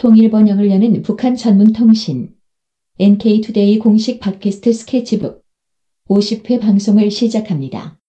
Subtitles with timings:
[0.00, 2.34] 통일 번영을 여는 북한 전문 통신
[2.98, 5.44] NK투데이 공식 팟캐스트 스케치북
[6.08, 7.99] 50회 방송을 시작합니다.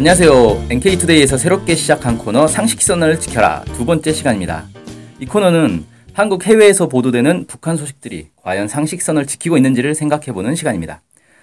[0.00, 0.68] 안녕하세요.
[0.70, 4.66] NK투데이에서 새롭게 시작한 코너 상식선을 지켜라 두 번째 시간입니다.
[5.20, 5.84] 이 코너는
[6.14, 11.02] 한국 해외에서 보도되는 북한 소식들이 과연 상식선을 지키고 있는지를 생각해보는 시간입니다.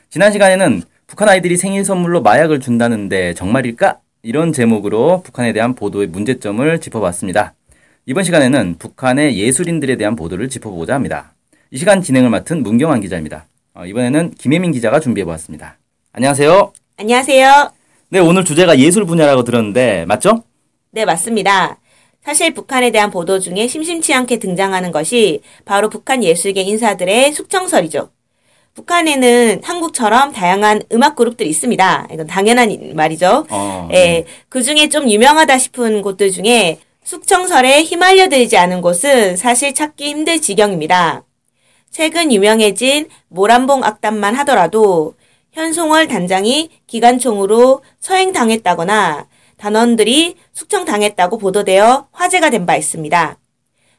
[0.10, 4.00] 지난 시간에는 북한 아이들이 생일 선물로 마약을 준다는데 정말일까?
[4.24, 7.54] 이런 제목으로 북한에 대한 보도의 문제점을 짚어봤습니다.
[8.08, 11.36] 이번 시간에는 북한의 예술인들에 대한 보도를 짚어보고자 합니다.
[11.70, 13.46] 이 시간 진행을 맡은 문경환 기자입니다.
[13.76, 15.78] 어, 이번에는 김혜민 기자가 준비해보았습니다.
[16.14, 16.74] 안녕하세요.
[16.98, 17.77] 안녕하세요.
[18.10, 20.44] 네, 오늘 주제가 예술 분야라고 들었는데 맞죠?
[20.92, 21.78] 네, 맞습니다.
[22.24, 28.10] 사실 북한에 대한 보도 중에 심심치 않게 등장하는 것이 바로 북한 예술계 인사들의 숙청설이죠.
[28.76, 32.08] 북한에는 한국처럼 다양한 음악 그룹들이 있습니다.
[32.14, 33.46] 이건 당연한 말이죠.
[33.50, 40.06] 어, 예, 그 중에 좀 유명하다 싶은 곳들 중에 숙청설에 휘말려들지 않은 곳은 사실 찾기
[40.06, 41.24] 힘들 지경입니다.
[41.92, 45.16] 최근 유명해진 모란봉 악단만 하더라도
[45.62, 49.26] 현송월 단장이 기관총으로 서행당했다거나
[49.58, 53.38] 단원들이 숙청당했다고 보도되어 화제가 된 바 있습니다.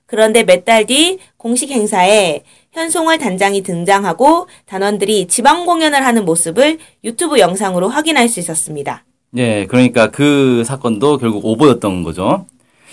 [0.06, 7.41] 그런데 몇 달 뒤 공식 행사에 현송월 단장이 등장하고 단원들이 지방 공연을 하는 모습을 유튜브
[7.41, 9.05] 영상으로 확인할 수 있었습니다.
[9.31, 12.47] 네, 그러니까 그 사건도 결국 오보였던 거죠.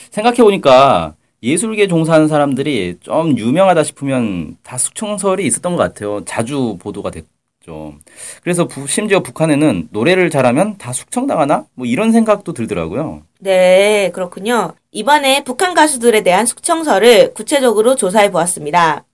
[0.09, 1.13] 생각해 보니까
[1.43, 6.25] 예술계 종사하는 사람들이 좀 유명하다 싶으면 다 숙청설이 있었던 것 같아요.
[6.25, 7.25] 자주 보도가 됐
[7.65, 7.95] 죠.
[8.43, 11.65] 그래서 부- 심지어 북한에는 노래를 잘하면 다 숙청당하나?
[11.73, 13.23] 뭐 이런 생각도 들더라고요.
[13.39, 14.73] 네, 그렇군요.
[14.91, 19.05] 이번에 북한 가수들에 대한 숙청설을 구체적으로 조사해 보았습니다.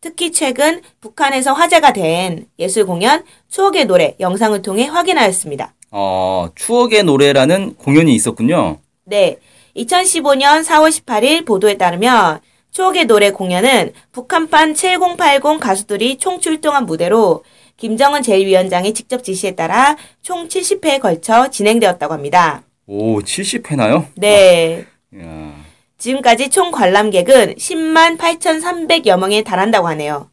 [0.00, 5.74] 특히 최근 북한에서 화제가 된 예술 공연 추억의 노래 영상을 통해 확인하였습니다.
[5.90, 8.78] 어, 추억의 노래라는 공연이 있었군요.
[9.06, 9.38] 네.
[9.76, 12.40] 2015년 4월 18일 보도에 따르면
[12.70, 17.42] 추억의 노래 공연은 북한판 7080 가수들이 총 출동한 무대로
[17.78, 22.64] 김정은 제1위원장의 직접 지시에 따라 총 70회에 걸쳐 진행되었다고 합니다.
[22.86, 24.06] 오, 70회나요?
[24.16, 24.84] 네.
[25.14, 25.54] 이야.
[25.96, 30.28] 지금까지 총 관람객은 10만 8,300여 명에 달한다고 하네요.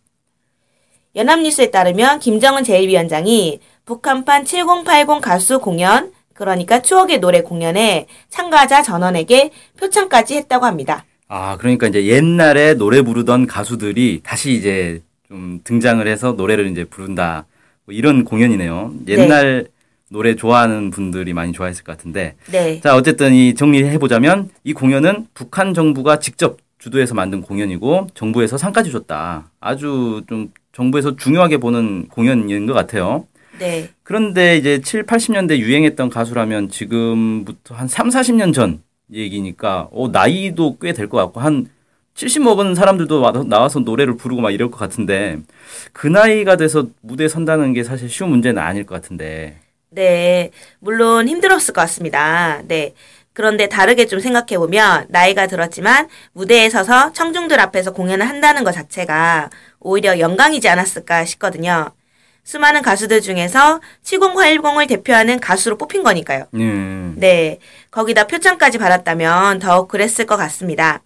[1.16, 10.36] 연합뉴스에 따르면 김정은 제1위원장이 북한판 7080 가수 공연, 그러니까 추억의 노래 공연에 참가자 전원에게 표창까지
[10.36, 11.06] 했다고 합니다.
[11.28, 17.46] 아, 그러니까 이제 옛날에 노래 부르던 가수들이 다시 이제 좀 등장을 해서 노래를 이제 부른다.
[17.86, 18.94] 뭐 이런 공연이네요.
[19.08, 19.68] 옛날
[20.10, 22.36] 노래 좋아하는 분들이 많이 좋아했을 것 같은데.
[22.52, 22.80] 네.
[22.80, 28.92] 자, 어쨌든 이 정리해 보자면 이 공연은 북한 정부가 직접 주도해서 만든 공연이고 정부에서 상까지
[28.92, 29.50] 줬다.
[29.60, 33.26] 아주 좀 정부에서 중요하게 보는 공연인 것 같아요.
[33.58, 33.90] 네.
[34.04, 38.82] 그런데 이제 7, 80년대 유행했던 가수라면 지금부터 한 3, 40년 전
[39.14, 41.68] 얘기니까 어, 나이도 꽤 될 것 같고 한
[42.16, 45.38] 70 먹은 사람들도 와- 나와서 노래를 부르고 막 이럴 것 같은데
[45.94, 49.60] 그 나이가 돼서 무대에 선다는 게 사실 쉬운 문제는 아닐 것 같은데
[49.90, 50.52] 네.
[50.80, 52.62] 물론 힘들었을 것 같습니다.
[52.68, 52.94] 네.
[53.34, 59.50] 그런데 다르게 좀 생각해 보면, 나이가 들었지만 무대에 서서 청중들 앞에서 공연을 한다는 것 자체가
[59.80, 61.92] 오히려 영광이지 않았을까 싶거든요.
[62.44, 66.46] 수많은 가수들 중에서 7080을 대표하는 가수로 뽑힌 거니까요.
[66.54, 67.16] 음.
[67.18, 67.60] 네.
[67.92, 71.02] 거기다 표창까지 받았다면 더욱 그랬을 것 같습니다.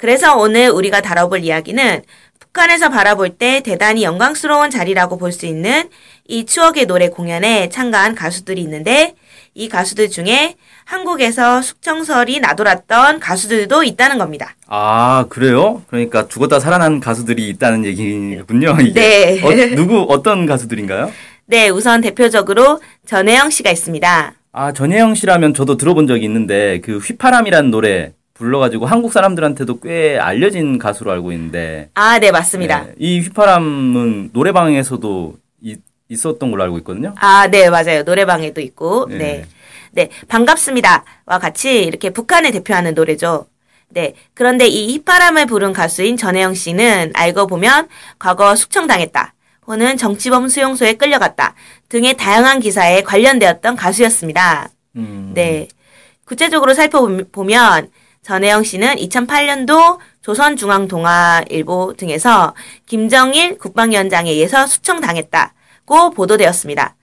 [0.00, 2.00] 그래서 오늘 우리가 다뤄볼 이야기는
[2.38, 5.90] 북한에서 바라볼 때 대단히 영광스러운 자리라고 볼 수 있는
[6.26, 9.14] 이 추억의 노래 공연에 참가한 가수들이 있는데
[9.52, 10.54] 이 가수들 중에
[10.86, 14.54] 한국에서 숙청설이 나돌았던 가수들도 있다는 겁니다.
[14.68, 15.82] 아 그래요?
[15.88, 18.76] 그러니까 죽었다 살아난 가수들이 있다는 얘기군요.
[18.80, 18.92] 이게.
[19.00, 19.42] 네.
[19.42, 21.12] 어, 누구 어떤 가수들인가요?
[21.44, 24.32] 네, 우선 대표적으로 전혜영 씨가 있습니다.
[24.52, 28.12] 아 전혜영 씨라면 저도 들어본 적이 있는데 그 휘파람이라는 노래
[28.44, 32.84] 불러가지고 한국 사람들한테도 꽤 알려진 가수로 알고 있는데 아, 네, 맞습니다.
[32.86, 35.76] 네, 이 휘파람은 노래방에서도 이-
[36.08, 37.14] 있었던 걸로 알고 있거든요.
[37.18, 38.02] 아, 네, 맞아요.
[38.02, 39.06] 노래방에도 있고.
[39.10, 39.18] 네.
[39.18, 39.46] 네.
[39.92, 40.08] 네.
[40.28, 43.44] 반갑습니다.와 같이 이렇게 북한을 대표하는 노래죠.
[43.90, 44.14] 네.
[44.32, 47.88] 그런데 이 휘파람을 부른 가수인 전혜영 씨는 알고 보면
[48.18, 49.34] 과거 숙청당했다.
[49.66, 51.54] 혹은 정치범 수용소에 끌려갔다.
[51.90, 54.70] 등의 다양한 기사에 관련되었던 가수였습니다.
[54.96, 55.68] 음, 네.
[56.24, 57.88] 구체적으로 살펴보면
[58.22, 62.54] 전혜영 씨는 2008년도 조선중앙동아일보 등에서
[62.86, 66.94] 김정일 국방위원장에 의해서 수청당했다고 보도되었습니다.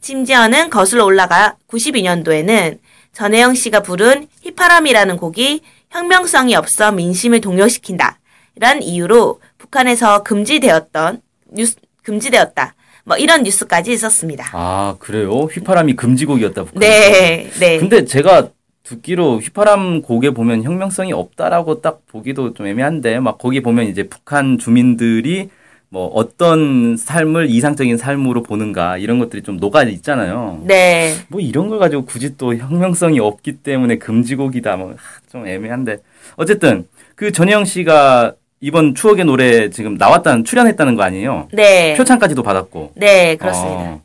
[0.00, 2.78] 심지어는 거슬러 올라가 92년도에는
[3.12, 8.18] 전혜영 씨가 부른 휘파람이라는 곡이 혁명성이 없어 민심을 동요시킨다.
[8.56, 11.22] 이런 이유로 북한에서 금지되었던
[11.52, 12.74] 뉴스 금지되었다.
[13.04, 14.50] 뭐 이런 뉴스까지 있었습니다.
[14.52, 15.30] 아 그래요?
[15.30, 16.64] 휘파람이 금지곡이었다.
[16.64, 17.10] 북한에서.
[17.10, 17.78] 네, 네.
[17.78, 18.48] 근데 제가
[18.86, 24.58] 듣기로 휘파람 곡에 보면 혁명성이 없다라고 딱 보기도 좀 애매한데 막 거기 보면 이제 북한
[24.58, 25.50] 주민들이
[25.88, 30.62] 뭐 어떤 삶을 이상적인 삶으로 보는가 이런 것들이 좀 녹아 있잖아요.
[30.64, 31.14] 네.
[31.28, 34.96] 뭐 이런 걸 가지고 굳이 또 혁명성이 없기 때문에 금지곡이다 뭐
[35.30, 35.98] 좀 애매한데
[36.36, 41.48] 어쨌든 그 전혜영 씨가 이번 추억의 노래 지금 나왔다는 출연했다는 거 아니에요?
[41.52, 41.94] 네.
[41.96, 42.92] 표창까지도 받았고.
[42.96, 43.80] 네, 그렇습니다.
[43.80, 44.02] 어,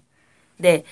[0.58, 0.84] 네.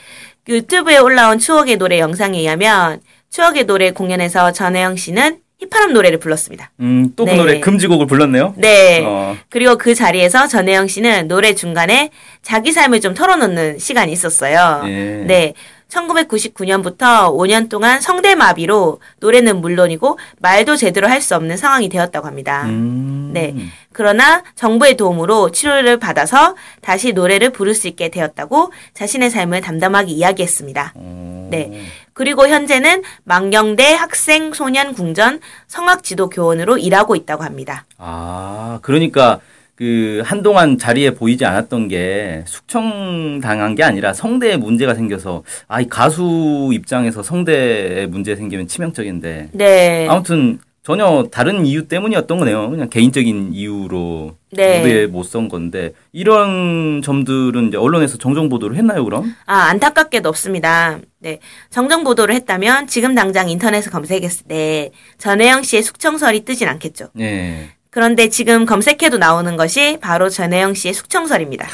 [0.47, 6.71] 유튜브에 올라온 추억의 노래 영상에 의하면 추억의 노래 공연에서 전혜영 씨는 휘파람 노래를 불렀습니다.
[6.79, 7.37] 음, 또 그 네.
[7.37, 8.53] 노래 금지곡을 불렀네요.
[8.57, 9.03] 네.
[9.05, 12.11] 어, 그리고 그 자리에서 전혜영 씨는 노래 중간에
[12.41, 14.83] 자기 삶을 좀 털어놓는 시간이 있었어요.
[14.85, 15.23] 예.
[15.27, 15.53] 네.
[15.89, 22.63] 1999년부터 5년 동안 성대마비로 노래는 물론이고 말도 제대로 할 수 없는 상황이 되었다고 합니다.
[22.67, 23.31] 음.
[23.33, 23.53] 네.
[23.91, 30.93] 그러나 정부의 도움으로 치료를 받아서 다시 노래를 부를 수 있게 되었다고 자신의 삶을 담담하게 이야기했습니다.
[30.95, 31.81] 어, 네.
[32.13, 37.85] 그리고 현재는 망경대 학생 소년 궁전 성악 지도 교원으로 일하고 있다고 합니다.
[37.97, 39.41] 아, 그러니까
[39.79, 45.87] 그 한동안 자리에 보이지 않았던 게 숙청 당한 게 아니라 성대에 문제가 생겨서 아, 이
[45.87, 50.05] 가수 입장에서 성대에 문제 생기면 치명적인데 네.
[50.09, 52.69] 아무튼 전혀 다른 이유 때문이었던 거네요.
[52.71, 54.79] 그냥 개인적인 이유로 네.
[54.79, 59.33] 무대에 못 선 건데 이런 점들은 이제 언론에서 정정 보도를 했나요, 그럼?
[59.45, 60.99] 아, 안타깝게도 없습니다.
[61.19, 61.39] 네.
[61.69, 67.09] 정정 보도를 했다면 지금 당장 인터넷에 검색했을 때 전혜영 씨의 숙청설이 뜨진 않겠죠.
[67.21, 67.69] 예.
[67.91, 71.67] 그런데 지금 검색해도 나오는 것이 바로 전혜영 씨의 숙청설입니다.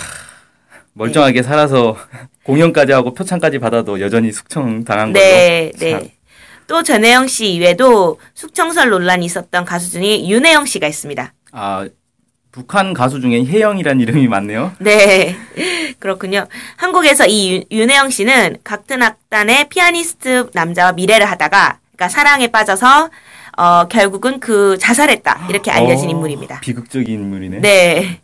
[0.93, 1.97] 멀쩡하게 살아서
[2.43, 5.23] 공연까지 하고 표창까지 받아도 여전히 숙청 당한 걸로.
[5.25, 5.79] 네, 참.
[5.89, 6.11] 네.
[6.67, 11.33] 또 전혜영 씨 이외에도 숙청설 논란이 있었던 가수 중에 윤혜영 씨가 있습니다.
[11.51, 11.87] 아,
[12.51, 14.71] 북한 가수 중에 혜영이라는 이름이 많네요.
[14.79, 15.35] 네.
[15.99, 16.47] 그렇군요.
[16.77, 23.09] 한국에서 이 윤- 윤혜영 씨는 같은 악단의 피아니스트 남자와 미래를 하다가 그러니까 사랑에 빠져서
[23.57, 25.47] 어 결국은 그 자살했다.
[25.49, 26.59] 이렇게 알려진 어, 인물입니다.
[26.61, 27.59] 비극적인 인물이네.
[27.59, 28.19] 네.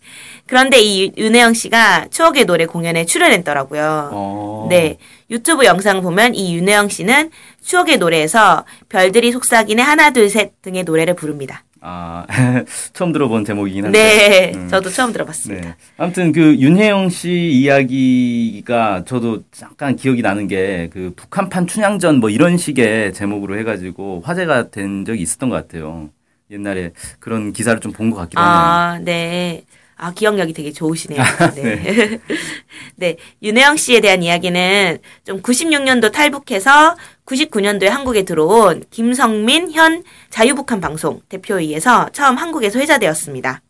[0.48, 4.10] 그런데 이 윤혜영 씨가 추억의 노래 공연에 출연했더라고요.
[4.12, 4.68] 어.
[4.69, 4.98] 네.
[5.30, 7.31] 유튜브 영상 보면 이 윤혜영 씨는
[7.63, 11.63] 추억의 노래에서 별들이 속삭이네 하나 둘 셋 등의 노래를 부릅니다.
[11.81, 12.25] 아,
[12.94, 14.00] 처음 들어본 제목이긴 한데.
[14.00, 14.51] 네.
[14.56, 14.68] 음.
[14.69, 15.69] 저도 처음 들어봤습니다.
[15.69, 15.75] 네.
[15.98, 22.57] 아무튼 그 윤혜영 씨 이야기가 저도 잠깐 기억이 나는 게 그 북한판 춘향전 뭐 이런
[22.57, 26.10] 식의 제목으로 해가지고 화제가 된 적이 있었던 것 같아요.
[26.51, 28.81] 옛날에 그런 기사를 좀 본 것 같기도 하네요.
[28.95, 29.63] 아, 네.
[30.03, 31.21] 아, 기억력이 되게 좋으시네요.
[31.53, 32.19] 네.
[32.98, 33.18] 네.
[33.44, 42.09] 윤혜영 씨에 대한 이야기는 좀 96년도 탈북해서 99년도에 한국에 들어온 김성민 현 자유북한 방송 대표회의에서
[42.13, 43.62] 처음 한국에서 회자되었습니다.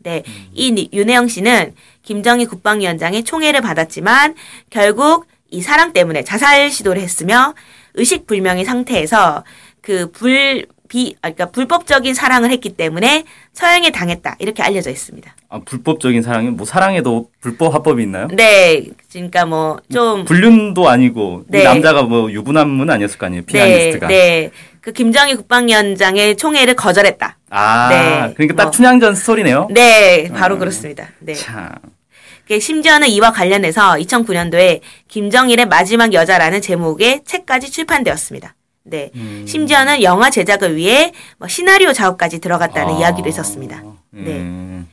[0.00, 0.22] 네.
[0.52, 4.34] 이 니- 윤혜영 씨는 김정희 국방위원장의 총애를 받았지만
[4.68, 7.54] 결국 이 사랑 때문에 자살 시도를 했으며
[7.94, 9.44] 의식불명의 상태에서
[9.80, 13.22] 그 불, 비, 아, 그러니까 불법적인 사랑을 했기 때문에
[13.54, 14.34] 처형에 당했다.
[14.40, 15.32] 이렇게 알려져 있습니다.
[15.48, 18.26] 아, 불법적인 사랑이 뭐 사랑에도 불법 합법이 있나요?
[18.32, 18.86] 네.
[19.12, 21.62] 그러니까 뭐 좀 불륜도 아니고 이 네.
[21.64, 23.42] 남자가 뭐 유부남은 아니었을 거 아니에요.
[23.46, 24.08] 네, 피아니스트가.
[24.08, 24.50] 네.
[24.80, 27.38] 그 김정희 국방위원장의 총애를 거절했다.
[27.50, 28.34] 아, 네.
[28.34, 28.70] 그러니까 딱 뭐.
[28.72, 29.68] 춘향전 스토리네요.
[29.70, 31.08] 네, 바로 그렇습니다.
[31.20, 31.34] 네.
[31.34, 31.70] 참.
[32.48, 38.56] 그 심지어는 이와 관련해서 2009년도에 김정일의 마지막 여자라는 제목의 책까지 출판되었습니다.
[38.90, 39.10] 네.
[39.14, 39.44] 음.
[39.48, 42.98] 심지어는 영화 제작을 위해 뭐 시나리오 작업까지 들어갔다는 아.
[42.98, 43.82] 이야기도 있었습니다.
[44.10, 44.32] 네.
[44.32, 44.88] 음.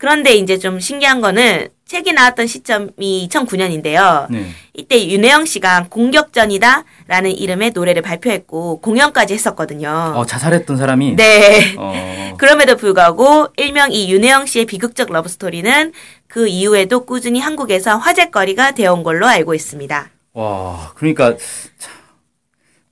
[0.00, 4.28] 그런데 이제 좀 신기한 거는 책이 나왔던 시점이 2009년인데요.
[4.30, 4.46] 네.
[4.72, 10.14] 이때 윤혜영 씨가 공격전이다라는 이름의 노래를 발표했고 공연까지 했었거든요.
[10.16, 11.74] 어, 자살했던 사람이 네.
[11.76, 12.34] 어.
[12.38, 15.92] 그럼에도 불구하고 일명 이 윤혜영 씨의 비극적 love story는
[16.28, 20.08] 그 이후에도 꾸준히 한국에서 화제거리가 되어온 걸로 알고 있습니다.
[20.32, 21.36] 와, 그러니까
[21.78, 21.92] 참,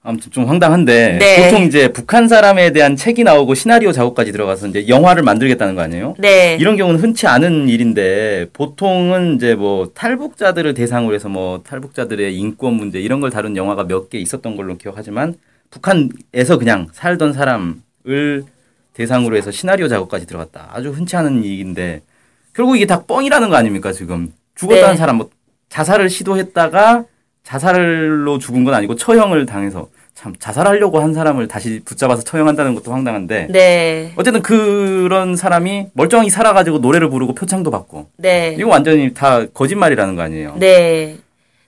[0.08, 1.44] 아무튼 좀 황당한데 네.
[1.50, 6.14] 보통 이제 북한 사람에 대한 책이 나오고 시나리오 작업까지 들어가서 이제 영화를 만들겠다는 거 아니에요?
[6.18, 6.56] 네.
[6.58, 12.98] 이런 경우는 흔치 않은 일인데 보통은 이제 뭐 탈북자들을 대상으로 해서 뭐 탈북자들의 인권 문제
[12.98, 15.34] 이런 걸 다룬 영화가 몇 개 있었던 걸로 기억하지만
[15.68, 18.44] 북한에서 그냥 살던 사람을
[18.94, 20.70] 대상으로 해서 시나리오 작업까지 들어갔다.
[20.72, 22.00] 아주 흔치 않은 일인데
[22.54, 24.96] 결국 이게 다 뻥이라는 거 아닙니까 지금 죽었다는 네.
[24.96, 25.28] 사람 뭐
[25.68, 27.04] 자살을 시도했다가
[27.42, 29.88] 자살로 죽은 건 아니고 처형을 당해서
[30.18, 34.12] 참 자살하려고 한 사람을 다시 붙잡아서 처형한다는 것도 황당한데 네.
[34.16, 38.56] 어쨌든 그런 사람이 멀쩡히 살아가지고 노래를 부르고 표창도 받고 네.
[38.58, 40.56] 이거 완전히 다 거짓말이라는 거 아니에요.
[40.58, 41.18] 네.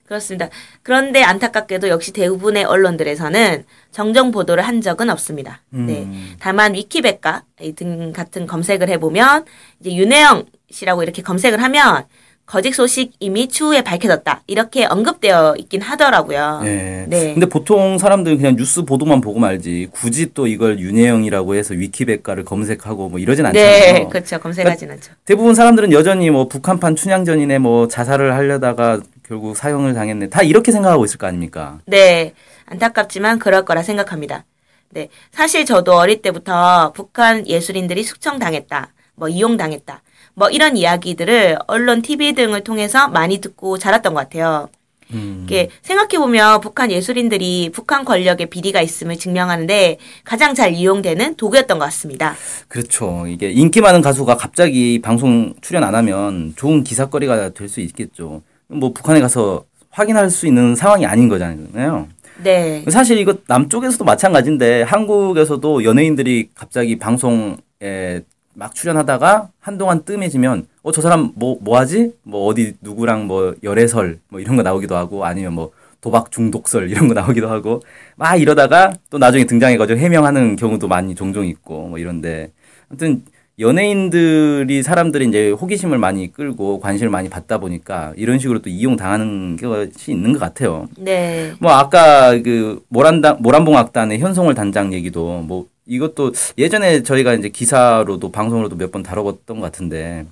[0.03, 0.49] 그렇습니다.
[0.83, 5.61] 그런데 안타깝게도 역시 대부분의 언론들에서는 정정 보도를 한 적은 없습니다.
[5.69, 6.01] 네.
[6.01, 6.35] 음.
[6.37, 7.43] 다만 위키백과
[7.77, 9.45] 등 같은 검색을 해보면
[9.79, 12.03] 이제 윤혜영 씨라고 이렇게 검색을 하면
[12.51, 16.59] 거짓 소식 이미 추후에 밝혀졌다 이렇게 언급되어 있긴 하더라고요.
[16.61, 17.05] 네.
[17.07, 17.33] 네.
[17.33, 23.07] 근데 보통 사람들은 그냥 뉴스 보도만 보고 말지 굳이 또 이걸 윤혜영이라고 해서 위키백과를 검색하고
[23.07, 23.93] 뭐 이러진 않잖아요.
[23.93, 24.37] 네, 그렇죠.
[24.37, 25.13] 검색하진 않죠.
[25.23, 31.05] 대부분 사람들은 여전히 뭐 북한판 춘향전이네 뭐 자살을 하려다가 결국 사형을 당했네 다 이렇게 생각하고
[31.05, 31.79] 있을 거 아닙니까?
[31.85, 32.33] 네,
[32.65, 34.43] 안타깝지만 그럴 거라 생각합니다.
[34.89, 38.91] 네, 사실 저도 어릴 때부터 북한 예술인들이 숙청당했다,
[39.21, 40.01] 뭐 이용당했다,
[40.33, 44.67] 뭐 이런 이야기들을 언론, TV 등을 통해서 많이 듣고 자랐던 것 같아요.
[45.13, 45.43] 음.
[45.43, 51.85] 이게 생각해 보면 북한 예술인들이 북한 권력의 비리가 있음을 증명하는데 가장 잘 이용되는 도구였던 것
[51.85, 52.33] 같습니다.
[52.67, 53.27] 그렇죠.
[53.27, 58.41] 이게 인기 많은 가수가 갑자기 방송 출연 안 하면 좋은 기사거리가 될 수 있겠죠.
[58.69, 62.07] 뭐 북한에 가서 확인할 수 있는 상황이 아닌 거잖아요.
[62.41, 62.83] 네.
[62.89, 68.21] 사실 이거 남쪽에서도 마찬가지인데 한국에서도 연예인들이 갑자기 방송에
[68.53, 72.13] 막 출연하다가 한동안 뜸해지면 어 저 사람 뭐 뭐 하지?
[72.23, 77.07] 뭐 어디 누구랑 뭐 열애설 뭐 이런 거 나오기도 하고 아니면 뭐 도박 중독설 이런
[77.07, 77.81] 거 나오기도 하고
[78.15, 82.51] 막 이러다가 또 나중에 등장해가지고 해명하는 경우도 많이 종종 있고 뭐 이런데
[82.89, 83.23] 아무튼
[83.59, 89.55] 연예인들이 사람들이 이제 호기심을 많이 끌고 관심을 많이 받다 보니까 이런 식으로 또 이용 당하는
[89.57, 90.87] 것이 있는 것 같아요.
[90.97, 91.53] 네.
[91.59, 98.31] 뭐 아까 그 모란당 모란봉 악단의 현송월 단장 얘기도 뭐 이것도 예전에 저희가 이제 기사로도
[98.31, 100.25] 방송으로도 몇 번 다뤄봤던 것 같은데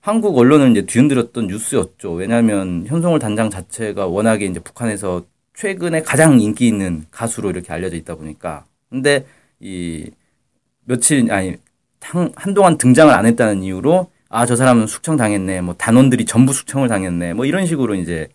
[0.00, 2.12] 한국 언론을 이제 뒤흔들었던 뉴스였죠.
[2.12, 5.24] 왜냐하면 현송월 단장 자체가 워낙에 이제 북한에서
[5.56, 9.24] 최근에 가장 인기 있는 가수로 이렇게 알려져 있다 보니까 근데
[9.60, 10.10] 이
[10.84, 11.56] 며칠 아니
[12.04, 16.88] 한, 한동안 등장을 안 했다는 이유로 아 저 사람은 숙청 당했네 뭐 단원들이 전부 숙청을
[16.88, 18.28] 당했네 뭐 이런 식으로 이제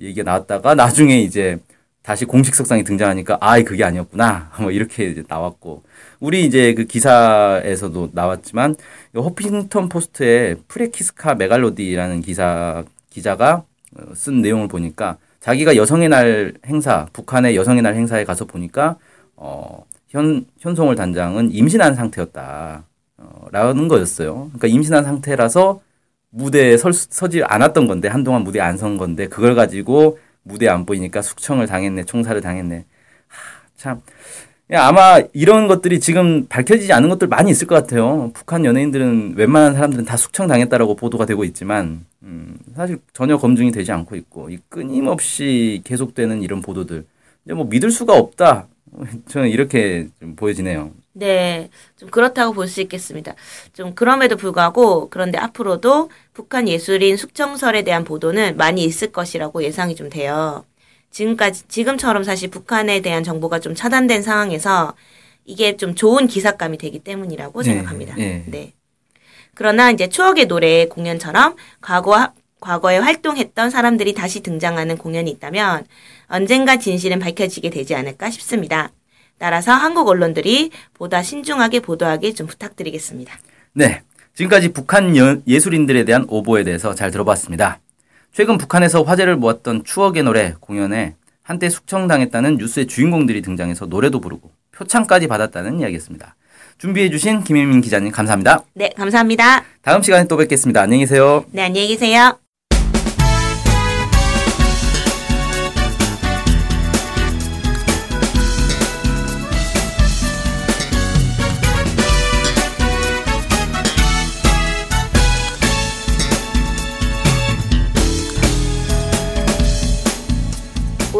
[0.00, 1.58] 얘기가 나왔다가 나중에 이제
[2.02, 5.84] 다시 공식 석상에 등장하니까 아 그게 아니었구나 뭐 이렇게 이제 나왔고
[6.18, 8.74] 우리 이제 그 기사에서도 나왔지만
[9.14, 13.64] 이 허핑턴 포스트에 프레키스카 메갈로디라는 기사 기자가
[13.96, 18.96] 어, 쓴 내용을 보니까 자기가 여성의 날 행사 북한의 여성의 날 행사에 가서 보니까
[19.36, 22.84] 어, 현 현송월 단장은 임신한 상태였다.
[23.24, 24.50] 어, 라는 거였어요.
[24.54, 25.80] 그러니까 임신한 상태라서
[26.30, 31.22] 무대에 설, 서지 않았던 건데 한동안 무대에 안 선 건데 그걸 가지고 무대에 안 보이니까
[31.22, 32.84] 숙청을 당했네, 총살을 당했네.
[33.28, 33.34] 하,
[33.76, 34.02] 참
[34.72, 38.30] 야, 아마 이런 것들이 지금 밝혀지지 않은 것들 많이 있을 것 같아요.
[38.34, 43.92] 북한 연예인들은 웬만한 사람들은 다 숙청 당했다라고 보도가 되고 있지만 음, 사실 전혀 검증이 되지
[43.92, 47.04] 않고 있고 이 끊임없이 계속되는 이런 보도들
[47.44, 48.66] 이제 뭐 믿을 수가 없다.
[49.28, 50.90] 저는 이렇게 좀 보여지네요.
[51.16, 53.34] 네, 좀 그렇다고 볼 수 있겠습니다.
[53.72, 60.10] 좀 그럼에도 불구하고 그런데 앞으로도 북한 예술인 숙청설에 대한 보도는 많이 있을 것이라고 예상이 좀
[60.10, 60.64] 돼요.
[61.10, 64.94] 지금까지 지금처럼 사실 북한에 대한 정보가 좀 차단된 상황에서
[65.44, 68.18] 이게 좀 좋은 기사감이 되기 때문이라고 네, 생각합니다.
[68.18, 68.42] 예.
[68.46, 68.72] 네.
[69.54, 75.86] 그러나 이제 추억의 노래 공연처럼 과거 과거에 활동했던 사람들이 다시 등장하는 공연이 있다면
[76.26, 78.90] 언젠가 진실은 밝혀지게 되지 않을까 싶습니다.
[79.38, 83.34] 따라서 한국 언론들이 보다 신중하게 보도하길 좀 부탁드리겠습니다.
[83.72, 84.02] 네.
[84.34, 87.80] 지금까지 북한 여- 예술인들에 대한 오보에 대해서 잘 들어봤습니다.
[88.32, 95.28] 최근 북한에서 화제를 모았던 추억의 노래 공연에 한때 숙청당했다는 뉴스의 주인공들이 등장해서 노래도 부르고 표창까지
[95.28, 96.34] 받았다는 이야기였습니다.
[96.78, 98.64] 준비해주신 김혜민 기자님 감사합니다.
[98.74, 99.62] 네, 감사합니다.
[99.82, 100.80] 다음 시간에 또 뵙겠습니다.
[100.80, 101.44] 안녕히 계세요.
[101.52, 102.36] 네, 안녕히 계세요.